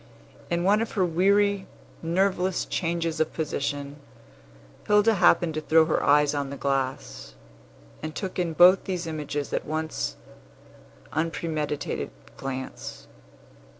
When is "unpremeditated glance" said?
11.13-13.05